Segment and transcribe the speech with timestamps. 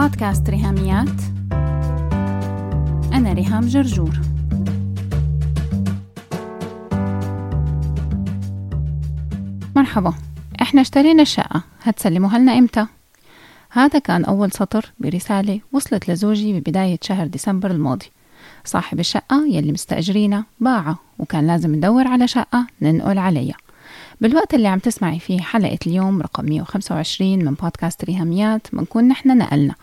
[0.00, 1.20] بودكاست ريهاميات.
[3.12, 4.20] أنا ريهام جرجور.
[9.76, 10.14] مرحبا.
[10.62, 11.62] إحنا اشترينا الشقة.
[11.82, 12.86] هتسلموها لنا إمتى؟
[13.70, 18.06] هذا كان أول سطر برسالة وصلت لزوجي ببداية شهر ديسمبر الماضي.
[18.64, 23.56] صاحب الشقة يلي مستأجرينها باعها وكان لازم ندور على شقة ننقل عليها.
[24.20, 29.74] بالوقت اللي عم تسمعي فيه حلقة اليوم رقم 125 من بودكاست ريهاميات بنكون نحن نقلنا.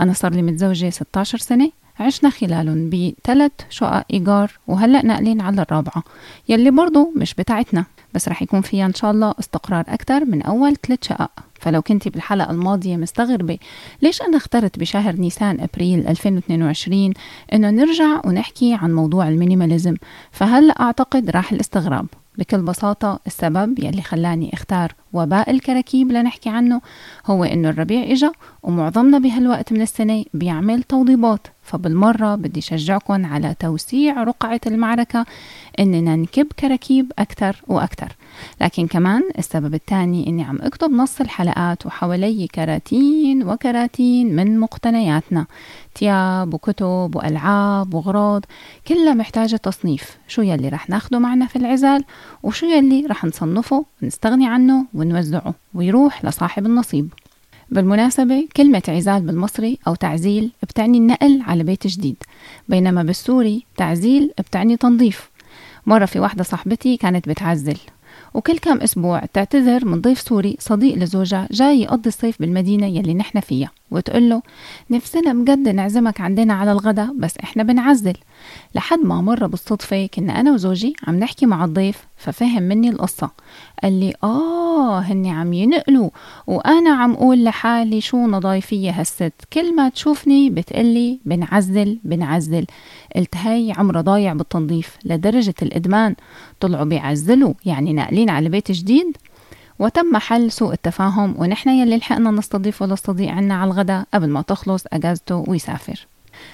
[0.00, 1.70] أنا صار لي متزوجة 16 سنة
[2.00, 6.02] عشنا خلالهم بثلاث شقق إيجار وهلأ ناقلين على الرابعة
[6.48, 7.84] يلي برضو مش بتاعتنا.
[8.14, 11.30] بس رح يكون فيها إن شاء الله استقرار أكتر من أول ثلاث شقق.
[11.60, 13.58] فلو كنتي بالحلقة الماضية مستغربة
[14.02, 17.12] ليش أنا اخترت بشهر نيسان أبريل 2022
[17.52, 19.94] إنه نرجع ونحكي عن موضوع ال minimalism؟
[20.30, 22.06] فهلأ أعتقد راح الاستغراب.
[22.38, 26.80] بكل بساطة السبب يلي خلاني اختار وباء الكراكيب لنحكي عنه
[27.26, 34.22] هو إنه الربيع إجا ومعظمنا بهالوقت من السنة بيعمل توضيبات فبالمرة بدي شجعكم على توسيع
[34.22, 35.26] رقعة المعركة
[35.78, 38.16] إننا نكب كراكيب أكثر وأكثر
[38.60, 45.46] لكن كمان السبب الثاني إني عم أكتب نص الحلقات وحوالي كراتين وكراتين من مقتنياتنا.
[45.94, 48.44] تياب وكتب وألعاب وغراض
[48.88, 50.18] كلها محتاجة تصنيف.
[50.28, 52.04] شو يلي رح ناخده معنا في العزال؟
[52.42, 57.12] وشو يلي رح نصنفه ونستغني عنه ونوزعه ويروح لصاحب النصيب.
[57.70, 62.16] بالمناسبة كلمة عزال بالمصري أو تعزيل بتعني النقل على بيت جديد
[62.68, 65.30] بينما بالسوري تعزيل بتعني تنظيف.
[65.86, 67.76] مرة في واحدة صاحبتي كانت بتعزل.
[68.34, 73.40] وكل كم أسبوع تعتذر من ضيف سوري صديق لزوجها جاي يقضي الصيف بالمدينة يلي نحن
[73.40, 74.42] فيها وتقول له
[74.90, 78.14] نفسنا بجد نعزمك عندنا على الغداء بس إحنا بنعزل.
[78.74, 83.30] لحد ما مرة بالصدفة كنا أنا وزوجي عم نحكي مع الضيف ففهم مني القصة.
[83.82, 86.10] قال لي آه هني عم ينقلوا
[86.46, 89.32] وأنا عم أقول لحالي شو نضايفية هالست.
[89.52, 92.66] كل ما تشوفني بتقلي بنعزل بنعزل.
[93.16, 96.14] قلت هاي عمرها ضايع بالتنظيف لدرجة الإدمان.
[96.60, 99.16] طلعوا بيعزلوا يعني ناقلين على بيت جديد
[99.78, 104.84] وتم حل سوء التفاهم ونحن يلي لحقنا نستضيفه للصديق عنا على الغداء قبل ما تخلص
[104.92, 106.06] أجازته ويسافر.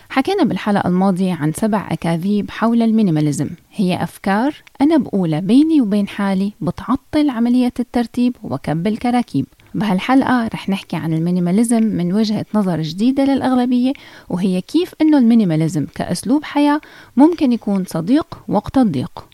[0.09, 3.49] حكينا بالحلقة الماضية عن سبع أكاذيب حول ال minimalism.
[3.73, 9.47] هي أفكار أنا بقولها بيني وبين حالي بتعطل عملية الترتيب وكب الكراكيب.
[9.75, 13.93] بهالحلقة رح نحكي عن ال minimalism من وجهة نظر جديدة للأغلبية
[14.29, 16.81] وهي كيف أنه ال minimalism كأسلوب حياة
[17.17, 19.30] ممكن يكون صديق وقت الضيق.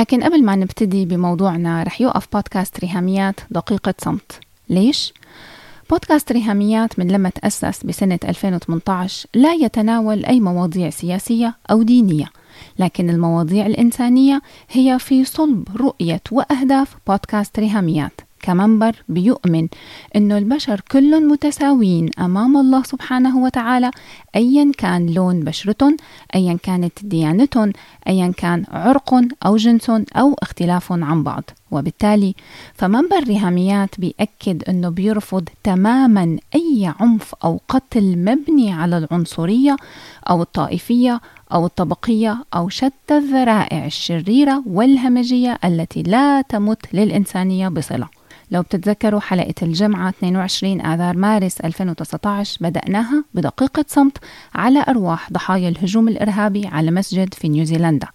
[0.00, 5.12] لكن قبل ما نبتدي بموضوعنا رح يوقف بودكاست ريهاميات دقيقة صمت ليش؟
[5.90, 12.26] بودكاست ريهاميات من لما تأسس بسنة 2018 لا يتناول أي مواضيع سياسية أو دينية
[12.78, 19.68] لكن المواضيع الإنسانية هي في صلب رؤية وأهداف بودكاست ريهاميات كمنبر بيؤمن
[20.16, 23.90] إنه البشر كلهم متساويين أمام الله سبحانه وتعالى
[24.36, 25.96] ايا كان لون بشرتهم
[26.34, 27.72] ايا كانت ديانتهم
[28.08, 29.14] ايا كان عرق
[29.46, 31.44] أو جنس أو اختلاف عن بعض.
[31.70, 32.34] وبالتالي
[32.74, 39.76] فمنبر ريهاميات بيأكد إنه بيرفض تماما أي عنف أو قتل مبني على العنصرية
[40.30, 41.20] أو الطائفية
[41.52, 48.19] أو الطبقية أو شتى الذرائع الشريرة والهمجية التي لا تمت للإنسانية بصلة.
[48.50, 54.18] لو بتتذكروا حلقة الجمعة 22 آذار مارس 2019 بدأناها بدقيقة صمت
[54.54, 58.08] على أرواح ضحايا الهجوم الإرهابي على مسجد في نيوزيلندا.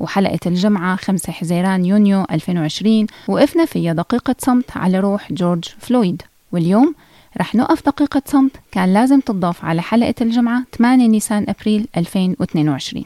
[0.00, 6.22] وحلقة الجمعة 5 حزيران يونيو 2020 وقفنا فيها دقيقة صمت على روح جورج فلويد.
[6.52, 6.94] واليوم
[7.38, 13.04] رح نقف دقيقة صمت كان لازم تضاف على حلقة الجمعة 8 نيسان أبريل 2022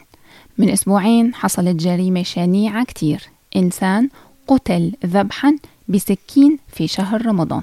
[0.57, 3.29] من أسبوعين حصلت جريمة شنيعة كتير.
[3.55, 4.09] إنسان
[4.47, 5.55] قتل ذبحا
[5.89, 7.61] بسكين في شهر رمضان.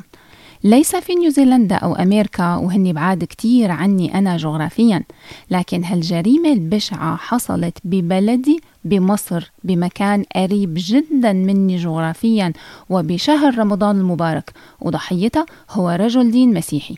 [0.64, 5.02] ليس في نيوزيلندا أو أمريكا وهني بعاد كتير عني أنا جغرافيا.
[5.50, 12.52] لكن هالجريمة البشعة حصلت ببلدي بمصر بمكان قريب جدا مني جغرافيا.
[12.90, 16.94] وبشهر رمضان المبارك وضحيتها هو رجل دين مسيحي.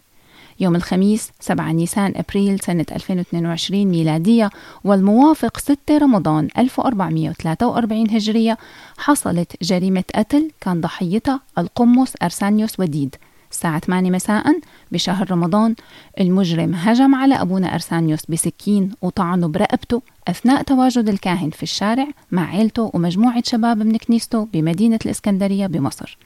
[0.60, 4.50] يوم الخميس 7 نيسان أبريل سنة 2022 ميلادية
[4.84, 8.58] والموافق 6 رمضان 1443 هجرية.
[8.98, 13.16] حصلت جريمة قتل كان ضحيتها القمص أرسانيوس وديد.
[13.50, 14.60] الساعة 8 مساء
[14.92, 15.74] بشهر رمضان
[16.20, 22.90] المجرم هجم على أبونا أرسانيوس بسكين وطعنه برقبته أثناء تواجد الكاهن في الشارع مع عيلته
[22.94, 26.18] ومجموعة شباب من كنيسته بمدينة الإسكندرية بمصر.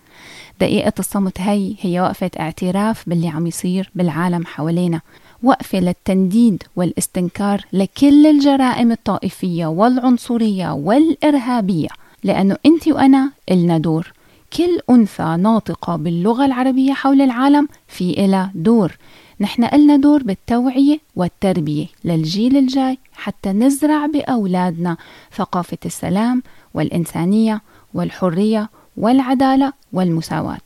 [0.63, 5.01] دقيقة الصمت هي هي وقفة اعتراف باللي عم يصير بالعالم حوالينا.
[5.43, 11.89] وقفة للتنديد والاستنكار لكل الجرائم الطائفية والعنصرية والإرهابية.
[12.25, 14.13] لأنه أنت وأنا إلنا دور.
[14.57, 18.93] كل أنثى ناطقة باللغة العربية حول العالم في إلها دور.
[19.41, 24.97] نحن إلنا دور بالتوعية والتربية للجيل الجاي حتى نزرع بأولادنا
[25.37, 26.43] ثقافة السلام
[26.75, 27.63] والإنسانية
[27.95, 30.61] والحرية والعدالة والمساواة.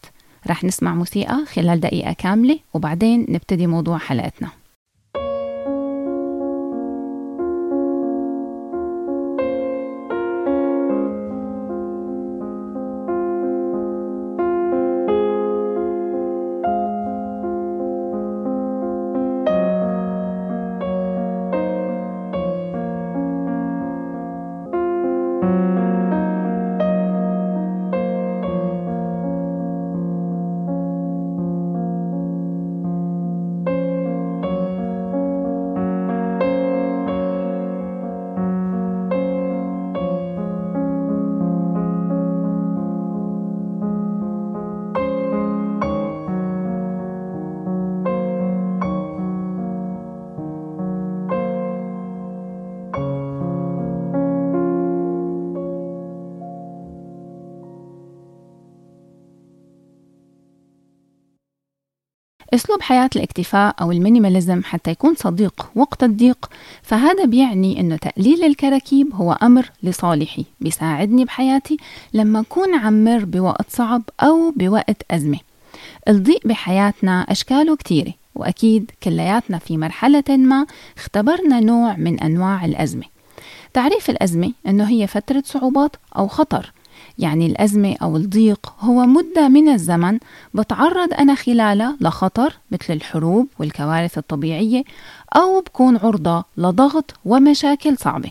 [0.47, 4.49] رح نسمع موسيقى خلال دقيقة كاملة وبعدين نبتدي موضوع حلقتنا.
[62.57, 66.51] أسلوب حياة الاكتفاء أو المينيماليزم حتى يكون صديق وقت الضيق
[66.83, 71.77] فهذا بيعني أنه تقليل الكراكيب هو أمر لصالحي بيساعدني بحياتي
[72.15, 75.39] لما أكون عمر بوقت صعب أو بوقت أزمة.
[76.09, 80.67] الضيق بحياتنا أشكاله كتيرة وأكيد كلياتنا في مرحلة ما
[80.97, 83.05] اختبرنا نوع من أنواع الأزمة.
[83.73, 86.73] تعريف الأزمة أنه هي فترة صعوبات أو خطر
[87.19, 90.19] يعني الأزمة أو الضيق هو مدة من الزمن
[90.55, 94.85] بتعرض أنا خلالها لخطر مثل الحروب والكوارث الطبيعية
[95.37, 98.31] أو بكون عرضة لضغط ومشاكل صعبة.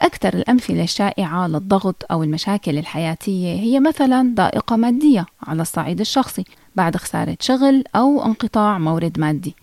[0.00, 6.44] أكثر الأمثلة الشائعة للضغط أو المشاكل الحياتية هي مثلا ضائقة مادية على الصعيد الشخصي
[6.76, 9.54] بعد خسارة شغل أو انقطاع مورد مادي.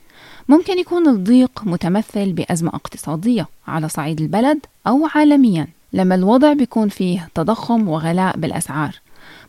[0.49, 5.67] ممكن يكون الضيق متمثل بأزمة اقتصادية على صعيد البلد أو عالميا.
[5.93, 8.99] لما الوضع بيكون فيه تضخم وغلاء بالأسعار.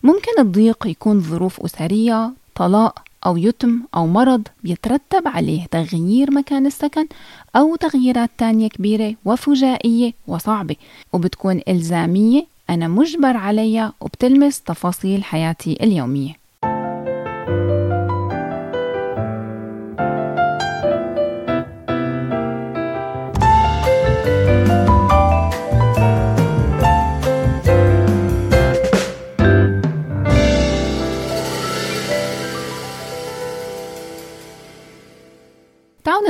[0.03, 7.07] ممكن الضيق يكون ظروف أسرية طلاق أو يتم أو مرض بيترتب عليه تغيير مكان السكن
[7.57, 10.77] أو تغييرات تانية كبيرة وفجائية وصعبة
[11.13, 12.47] وبتكون إلزامية.
[12.71, 16.42] أنا مجبر عليها وبتلمس تفاصيل حياتي اليومية.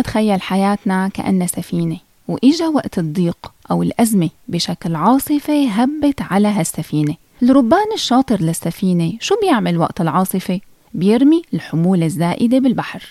[0.02, 1.96] نتخيل حياتنا كأنها سفينة
[2.28, 7.14] وإجا وقت الضيق أو الأزمة بشكل عاصفة هبت على هالسفينة.
[7.42, 10.60] الربان الشاطر للسفينة شو بيعمل وقت العاصفة؟
[10.94, 13.02] بيرمي الحمولة الزائدة بالبحر.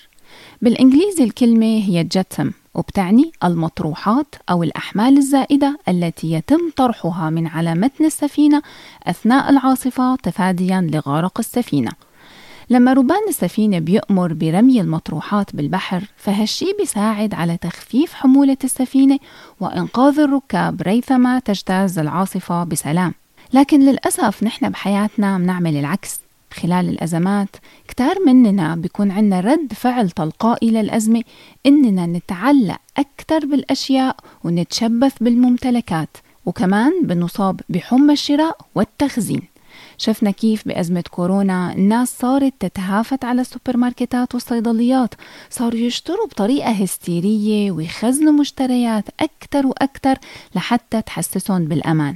[0.61, 8.05] بالإنجليزي الكلمة هي جتم وبتعني المطروحات أو الأحمال الزائدة التي يتم طرحها من على متن
[8.05, 8.61] السفينة
[9.03, 11.91] أثناء العاصفة تفاديا لغرق السفينة.
[12.71, 19.19] لما ربان السفينة بيأمر برمي المطروحات بالبحر فهالشي بيساعد على تخفيف حمولة السفينة
[19.59, 23.13] وإنقاذ الركاب ريثما تجتاز العاصفة بسلام.
[23.53, 26.19] لكن للأسف نحن بحياتنا بنعمل العكس.
[26.53, 27.55] خلال الأزمات
[27.87, 31.23] كتار مننا بيكون عنا رد فعل تلقائي للأزمة
[31.65, 39.50] إننا نتعلق أكثر بالأشياء ونتشبث بالممتلكات وكمان بنصاب بحمى الشراء والتخزين.
[39.97, 45.13] شفنا كيف بأزمة كورونا الناس صارت تتهافت على السوبر ماركتات والصيدليات.
[45.49, 50.17] صاروا يشتروا بطريقة هستيرية ويخزنوا مشتريات أكثر وأكثر
[50.55, 52.15] لحتى تحسسهم بالأمان.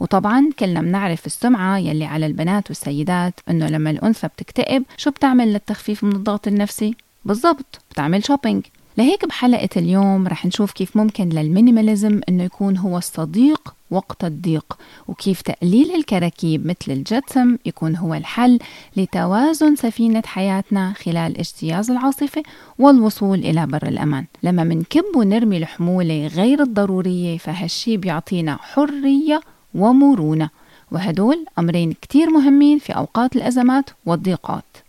[0.00, 6.04] وطبعا كلنا بنعرف السمعة يلي على البنات والسيدات إنه لما الأنثى بتكتئب شو بتعمل للتخفيف
[6.04, 8.66] من الضغط النفسي؟ بالضبط بتعمل shopping
[8.98, 14.78] لهيك بحلقة اليوم رح نشوف كيف ممكن لل minimalism إنه يكون هو الصديق وقت الضيق
[15.08, 18.58] وكيف تقليل الكراكيب مثل الجتسم يكون هو الحل
[18.96, 22.42] لتوازن سفينة حياتنا خلال اجتياز العاصفة
[22.78, 24.24] والوصول إلى بر الأمان.
[24.42, 29.40] لما منكب ونرمي الحمولة غير الضرورية فهالشي بيعطينا حرية
[29.74, 30.50] ومرونة.
[30.92, 34.85] وهدول أمرين كتير مهمين في أوقات الأزمات والضيقات.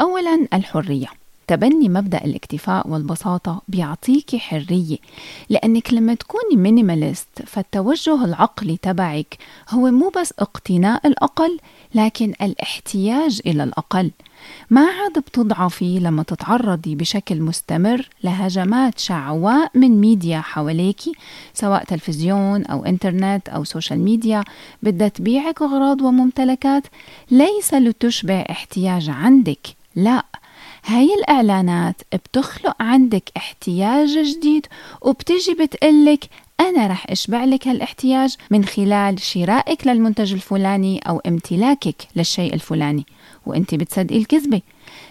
[0.00, 1.06] أولا الحرية
[1.46, 4.96] تبني مبدأ الاكتفاء والبساطة بيعطيكي حرية
[5.48, 9.38] لأنك لما تكوني minimalist فالتوجه العقلي تبعك
[9.70, 11.58] هو مو بس اقتناء الأقل
[11.94, 14.10] لكن الاحتياج إلى الأقل.
[14.70, 21.12] ما عاد بتضعفي لما تتعرضي بشكل مستمر لهجمات شعواء من ميديا حواليكي
[21.54, 24.44] سواء تلفزيون أو إنترنت أو social media
[24.82, 26.86] بدها تبيعك أغراض وممتلكات.
[27.30, 29.77] ليس لتشبع احتياج عندك.
[29.98, 30.24] لا
[30.84, 34.66] هاي الإعلانات بتخلق عندك احتياج جديد
[35.02, 36.24] وبتجي بتقلك
[36.60, 43.06] أنا رح أشبع لك هالاحتياج من خلال شرائك للمنتج الفلاني أو امتلاكك للشيء الفلاني
[43.46, 44.62] وأنت بتصدقي الكذبة.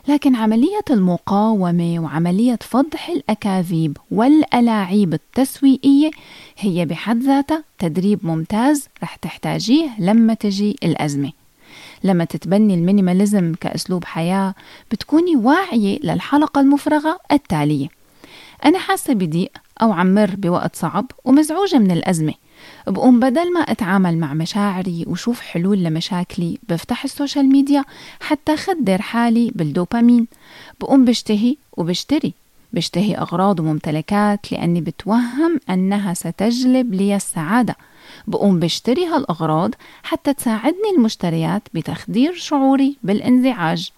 [0.08, 6.12] لكن عملية المقاومة وعملية فضح الأكاذيب والألاعيب التسويقية
[6.58, 11.32] هي بحد ذاتها تدريب ممتاز رح تحتاجيه لما تجي الأزمة.
[12.04, 14.56] لما تتبني ال minimalism كأسلوب حياة
[14.92, 17.88] بتكوني واعية للحلقة المفرغة التالية.
[18.66, 19.51] أنا حاسة بضيق
[19.82, 22.34] أو عم مر بوقت صعب ومزعوجة من الأزمة.
[22.88, 27.84] بقوم بدل ما أتعامل مع مشاعري وشوف حلول لمشاكلي بفتح ال social media
[28.20, 30.27] حتى خدر حالي بالدوبامين.
[30.82, 32.34] بقوم بشتهي وبشتري.
[32.74, 37.75] بشتهي أغراض وممتلكات لأني بتوهم أنها ستجلب لي السعادة.
[38.27, 39.72] بقوم بشتري هالأغراض
[40.03, 43.91] حتى تساعدني المشتريات بتخدير شعوري بالانزعاج.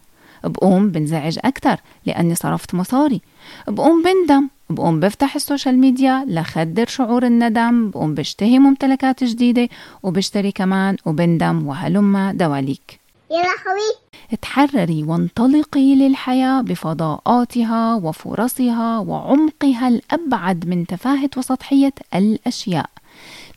[0.44, 3.22] بقوم بنزعج أكتر لأني صرفت مصاري.
[3.68, 4.48] بقوم بندم.
[4.70, 7.90] بقوم بفتح ال social media لخدر شعور الندم.
[7.90, 9.70] بقوم بشتهي ممتلكات جديدة
[10.04, 13.00] وبشتري كمان وبندم وهلم دواليك.
[13.32, 14.10] يا لهوي.
[14.42, 22.90] تحرري وانطلقي للحياة بفضاءاتها وفرصها وعمقها الأبعد من تفاهة وسطحية الأشياء.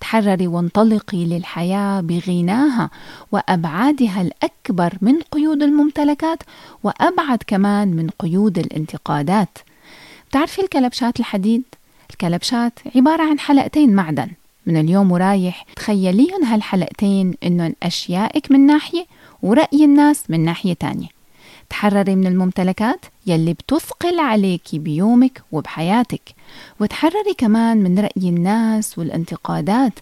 [0.03, 2.91] تحرري وانطلقي للحياة بغناها
[3.33, 6.43] وأبعادها الأكبر من قيود الممتلكات
[6.83, 9.59] وأبعد كمان من قيود الانتقادات.
[10.29, 11.63] بتعرفي الكلبشات الحديد؟
[12.11, 14.29] الكلبشات عبارة عن حلقتين معدن.
[14.67, 19.07] من اليوم ورايح تخيليهم هالحلقتين إنهم أشيائك من ناحية
[19.43, 21.09] ورأي الناس من ناحية تانية.
[21.73, 26.35] تحرري من الممتلكات يلي بتثقل عليكي بيومك وبحياتك.
[26.81, 29.93] وتحرري كمان من رأي الناس والانتقادات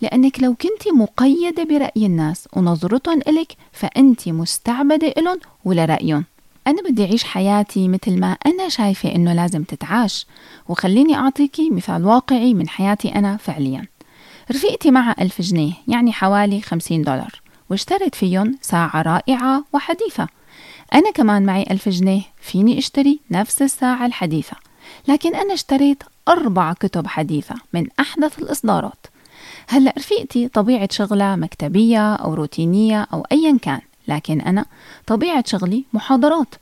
[0.00, 6.24] لأنك لو كنت مقيدة برأي الناس ونظرتهم إلك فأنت مستعبدة إلهم ولرأيهم
[6.66, 10.26] أنا بدي أعيش حياتي مثل ما أنا شايفة إنه لازم تتعاش.
[10.68, 13.86] وخليني أعطيكي مثال واقعي من حياتي أنا فعليا.
[14.50, 20.39] رفيقتي معها ألف جنيه يعني حوالي خمسين دولار واشترت فيهم ساعة رائعة وحديثة.
[20.94, 24.56] أنا كمان معي ألف جنيه فيني أشتري نفس الساعة الحديثة.
[25.08, 29.06] لكن أنا اشتريت أربع كتب حديثة من أحدث الإصدارات.
[29.68, 34.64] هلأ رفيقتي طبيعة شغلها مكتبية أو روتينية أو أيا كان لكن أنا
[35.06, 36.54] طبيعة شغلي محاضرات.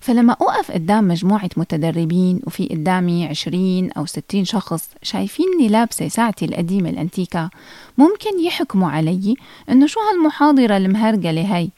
[0.00, 6.90] فلما أوقف قدام مجموعة متدربين وفي قدامي عشرين أو ستين شخص شايفيني لابسة ساعتي القديمة
[6.90, 7.50] الأنتيكا
[7.98, 9.34] ممكن يحكموا علي
[9.70, 11.70] إنه شو هالمحاضرة المهرجلة هاي؟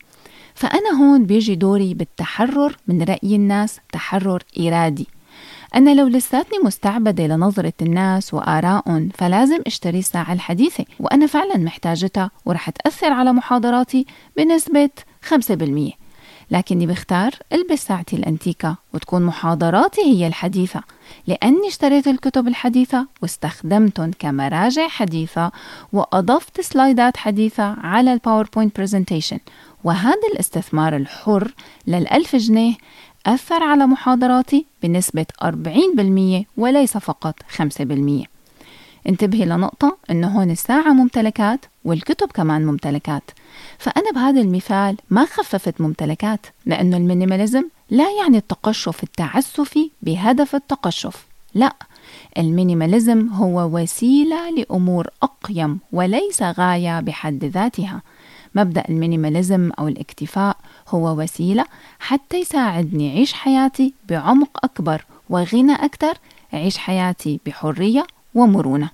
[0.54, 5.06] فأنا هون بيجي دوري بالتحرر من رأي الناس تحرر إرادي.
[5.74, 12.70] أنا لو لساتني مستعبدة لنظرة الناس وآرائهم فلازم أشتري الساعة الحديثة وأنا فعلا محتاجتها ورح
[12.70, 14.06] تأثر على محاضراتي
[14.36, 14.90] بنسبة
[15.34, 15.92] 5%
[16.50, 20.80] لكني بختار ألبس ساعتي الأنتيكة وتكون محاضراتي هي الحديثة.
[21.26, 25.52] لأني اشتريت الكتب الحديثة واستخدمتهم كمراجع حديثة
[25.92, 29.38] وأضفت سلايدات حديثة على ال PowerPoint presentation
[29.84, 31.54] وهذا الاستثمار الحر
[31.86, 32.74] للألف جنيه
[33.26, 38.34] أثر على محاضراتي بنسبة 40% وليس فقط 5%
[39.08, 43.22] انتبهي لنقطة إنه هون الساعة ممتلكات والكتب كمان ممتلكات.
[43.78, 51.26] فأنا بهذا المثال ما خففت ممتلكات لأنه ال minimalism لا يعني التقشف التعسفي بهدف التقشف.
[51.54, 51.74] لا
[52.38, 58.02] ال minimalism هو وسيلة لأمور أقيم وليس غاية بحد ذاتها.
[58.54, 60.56] مبدأ المينيماليزم أو الاكتفاء
[60.88, 61.64] هو وسيلة
[61.98, 66.14] حتى يساعدني أعيش حياتي بعمق أكبر وغنى أكثر
[66.54, 68.90] أعيش حياتي بحرية ومرونة.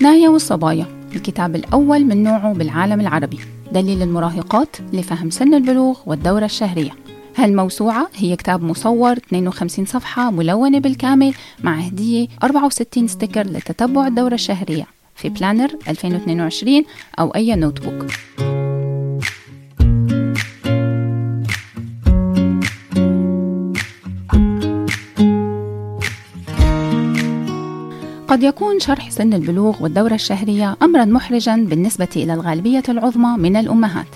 [0.00, 0.86] نايا والصبايا.
[1.14, 3.38] الكتاب الأول من نوعه بالعالم العربي.
[3.72, 7.01] دليل المراهقات لفهم سن البلوغ والدورة الشهرية.
[7.36, 14.86] هالموسوعة هي كتاب مصور 52 صفحة ملونة بالكامل مع هدية 64 sticker لتتبع الدورة الشهرية
[15.14, 16.84] في planner 2022
[17.18, 18.06] أو أي notebook
[28.32, 34.06] قد يكون شرح سن البلوغ والدورة الشهرية أمرا محرجا بالنسبة إلى الغالبية العظمى من الأمهات.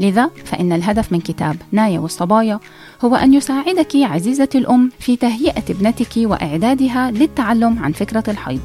[0.00, 2.60] لذا فإن الهدف من كتاب نايا والصبايا
[3.04, 8.60] هو أن يساعدك عزيزتي الأم في تهيئة ابنتك وإعدادها للتعلم عن فكرة الحيض.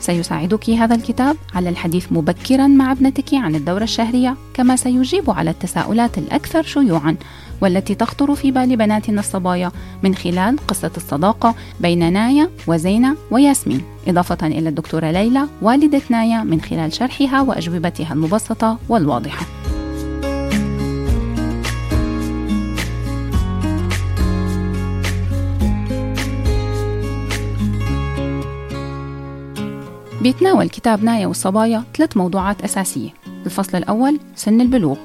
[0.00, 6.18] سيساعدك هذا الكتاب على الحديث مبكرا مع ابنتك عن الدورة الشهرية كما سيجيب على التساؤلات
[6.18, 7.16] الأكثر شيوعا
[7.60, 13.82] والتي تخطر في بال بناتنا الصبايا من خلال قصة الصداقة بين نايا وزينة وياسمين.
[14.08, 19.61] إضافة إلى الدكتورة ليلى والدة نايا من خلال شرحها وأجوبتها المبسطة والواضحة.
[30.22, 33.10] بيتناول كتاب نايا والصبايا ثلاث موضوعات أساسية.
[33.46, 34.96] الفصل الأول سن البلوغ.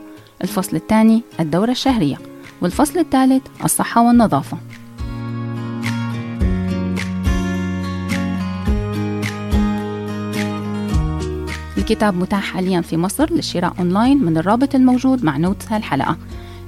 [0.43, 2.17] الفصل الثاني الدورة الشهرية.
[2.61, 4.57] والفصل الثالث الصحة والنظافة.
[11.77, 16.17] الكتاب متاح حاليا في مصر للشراء أونلاين من الرابط الموجود مع notes هالحلقة.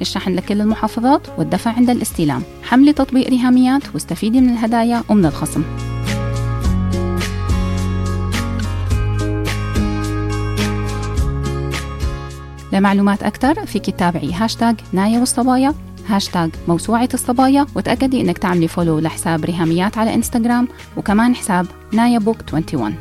[0.01, 2.41] الشحن لكل المحافظات والدفع عند الاستلام.
[2.63, 5.63] حملي تطبيق ريهاميات واستفيدي من الهدايا ومن الخصم.
[12.79, 15.73] لمعلومات أكثر فيك تتابعي هاشتاج نايا والصبايا
[16.07, 20.67] هاشتاج موسوعة الصبايا وتأكدي إنك تعملي follow لحساب ريهاميات على إنستغرام
[20.97, 22.95] وكمان حساب نايا بوك 21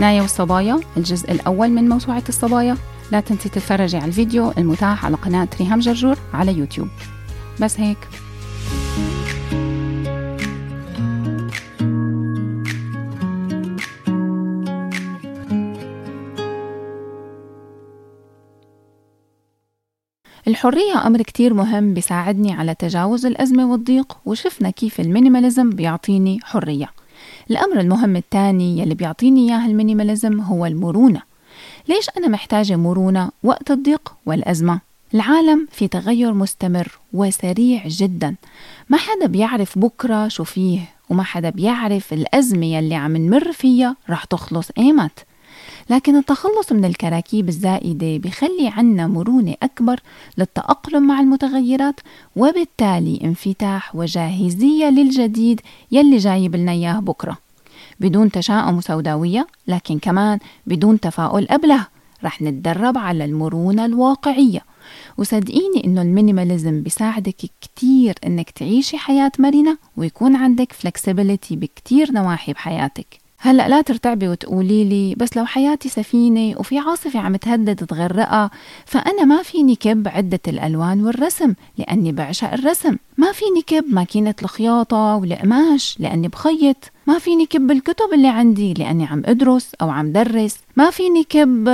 [0.00, 2.76] نايا والصبايا الجزء الأول من موسوعة الصبايا.
[3.12, 6.88] لا تنسي تتفرجي على الفيديو المتاح على قناة ريهام جرجور على يوتيوب.
[7.60, 7.98] بس هيك.
[20.64, 26.90] الحرية أمر كتير مهم بيساعدني على تجاوز الأزمة والضيق وشفنا كيف ال minimalism بيعطيني حرية.
[27.50, 31.22] الأمر المهم الثاني يلي بيعطيني إياه ال minimalism هو المرونة.
[31.88, 34.80] ليش أنا محتاجة مرونة وقت الضيق والأزمة؟
[35.14, 38.34] العالم في تغير مستمر وسريع جدا.
[38.88, 44.24] ما حدا بيعرف بكرة شو فيه وما حدا بيعرف الأزمة يلي عم نمر فيها رح
[44.24, 44.68] تخلص.
[44.78, 45.26] ايمت
[45.90, 50.00] لكن التخلص من الكراكيب الزائدة بخلي عنا مرونة أكبر
[50.38, 52.00] للتأقلم مع المتغيرات
[52.36, 55.60] وبالتالي انفتاح وجاهزية للجديد
[55.92, 57.38] يلي جايب لنا إياه بكرة.
[58.00, 61.86] بدون تشاؤم وسوداوية لكن كمان بدون تفاؤل أبله
[62.24, 64.64] رح نتدرب على المرونة الواقعية.
[65.18, 72.52] وصدقيني إنه ال minimalism بيساعدك كتير إنك تعيشي حياة مرنة ويكون عندك flexibility بكتير نواحي
[72.52, 73.21] بحياتك.
[73.44, 78.50] هلا لا ترتعبي وتقولي لي بس لو حياتي سفينة وفي عاصفة عم تهدد تغرقها
[78.86, 82.96] فأنا ما فيني كب عدة الألوان والرسم لأني بعشق الرسم.
[83.18, 86.76] ما فيني كب ماكينة الخياطة والقماش لأني بخيط.
[87.06, 90.58] ما فيني كب الكتب اللي عندي لأني عم أدرس أو عم درس.
[90.76, 91.64] ما فيني كب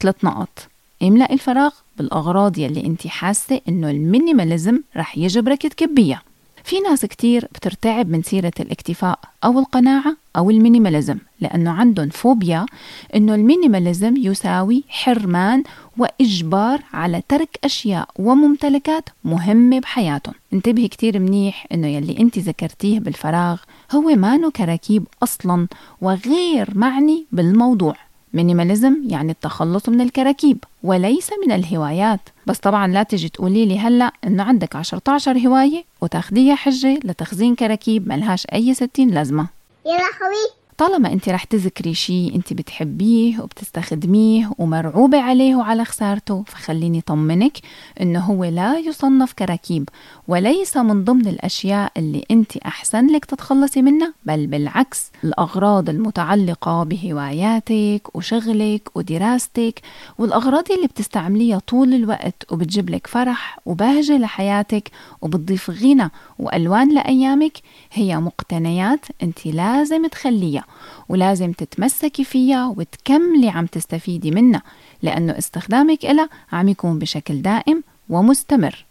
[0.00, 0.68] ثلاث نقط.
[1.02, 6.22] املأ الفراغ بالأغراض يلي انت حاسة إنه ال minimalism رح يجبرك تكبيها.
[6.68, 12.66] في ناس كتير بترتعب من سيرة الاكتفاء أو القناعة أو ال minimalism لأنه عندهم فوبيا
[13.14, 15.62] أنه ال minimalism يساوي حرمان
[15.98, 20.34] وإجبار على ترك أشياء وممتلكات مهمة بحياتهم.
[20.52, 23.60] انتبهي كتير منيح أنه يلي أنت ذكرتيه بالفراغ
[23.92, 25.66] هو مانو كراكيب أصلا
[26.00, 28.07] وغير معني بالموضوع.
[28.34, 32.20] minimalism يعني التخلص من الكراكيب وليس من الهوايات.
[32.46, 38.08] بس طبعا لا تجي تقولي لي هلأ إنه عندك 14 هواية وتاخديها حجة لتخزين كراكيب
[38.08, 39.46] ملهاش أي ستين لازمة.
[39.86, 47.00] يا لهوي طالما انت رح تذكري شيء انت بتحبيه وبتستخدميه ومرعوبة عليه وعلى خسارته فخليني
[47.00, 47.58] طمنك
[48.00, 49.88] إنه هو لا يصنف كراكيب
[50.28, 58.16] وليس من ضمن الأشياء اللي انت أحسن لك تتخلصي منها بل بالعكس الأغراض المتعلقة بهواياتك
[58.16, 59.80] وشغلك ودراستك
[60.18, 64.90] والأغراض اللي بتستعمليها طول الوقت وبتجيب لك فرح وبهجة لحياتك
[65.22, 67.58] وبتضيف غنى وألوان لأيامك
[67.92, 70.64] هي مقتنيات انت لازم تخليها.
[71.08, 74.62] ولازم تتمسكي فيها وتكملي عم تستفيدي منها
[75.02, 78.84] لأنه استخدامك إلها عم يكون بشكل دائم ومستمر.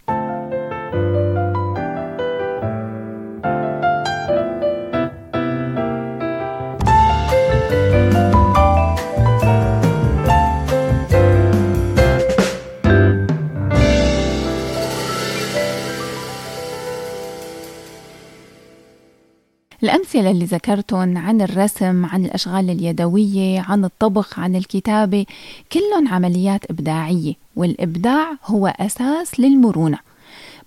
[19.83, 25.25] الأمثلة اللي ذكرتهم عن الرسم عن الأشغال اليدوية عن الطبخ عن الكتابة
[25.71, 29.99] كلهم عمليات إبداعية والإبداع هو أساس للمرونة.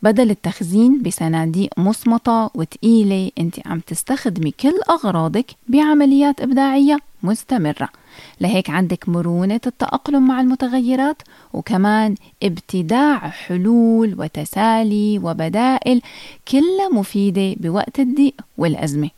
[0.03, 7.88] بدل التخزين بصناديق مصمطة وتقيلة أنت عم تستخدمي كل أغراضك بعمليات إبداعية مستمرة.
[8.40, 16.03] لهيك عندك مرونة التأقلم مع المتغيرات وكمان ابتداع حلول وتسالي وبدائل
[16.49, 19.11] كلها مفيدة بوقت الضيق والأزمة.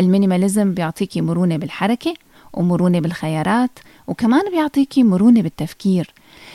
[0.00, 2.14] المينيماليزم بيعطيكي مرونة بالحركة
[2.52, 3.70] ومرونة بالخيارات
[4.06, 6.10] وكمان بيعطيكي مرونة بالتفكير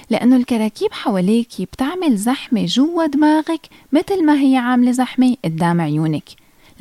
[0.10, 6.23] لأنه الكراكيب حواليك بتعمل زحمة جوا دماغك مثل ما هي عاملة زحمة قدام عيونك.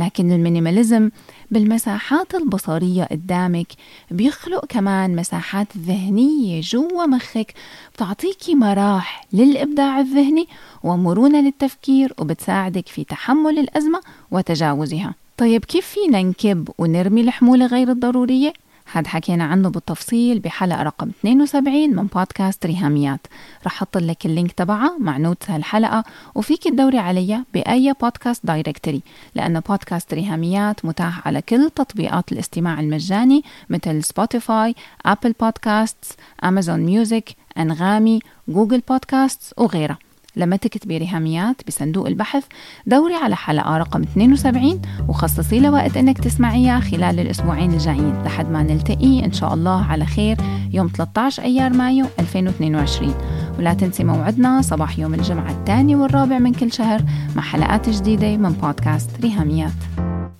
[0.01, 1.11] لكن المينيماليزم
[1.51, 3.67] بالمساحات البصرية قدامك
[4.11, 7.55] بيخلق كمان مساحات ذهنية جوا مخك
[7.95, 10.49] بتعطيكي مراح للإبداع الذهني
[10.85, 18.53] ومرونة للتفكير وبتساعدك في تحمل الأزمة وتجاوزها طيب كيف فينا نكب ونرمي الحمولة غير الضرورية؟
[18.93, 23.27] هاد حكينا عنه بالتفصيل بحلقة رقم 72 من بودكاست ريهاميات.
[23.67, 29.03] رح أحط لك ال link تبعها مع notes هالحلقة وفيك تدوري عليها بأي بودكاست directory
[29.35, 34.75] لأن بودكاست ريهاميات متاح على كل تطبيقات الاستماع المجاني مثل سبوتيفاي
[35.07, 39.99] أبل بودكاست أمازون ميوزك أنغامي جوجل بودكاست وغيرها.
[40.37, 42.45] لما تكتبي ريهاميات بصندوق البحث
[42.87, 48.63] دوري على حلقة رقم 72 وخصصي لها وقت إنك تسمعيها خلال الأسبوعين الجايين لحد ما
[48.63, 50.37] نلتقي إن شاء الله على خير
[50.73, 53.15] يوم 13 أيار مايو 2022
[53.59, 57.03] ولا تنسي موعدنا صباح يوم الجمعة الثاني والرابع من كل شهر
[57.37, 59.73] مع حلقات جديدة من بودكاست ريهاميات.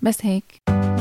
[0.01, 0.76] بس هيك.